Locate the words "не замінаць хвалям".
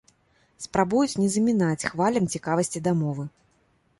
1.23-2.25